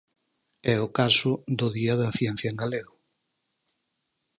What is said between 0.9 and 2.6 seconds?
caso do Día da Ciencia en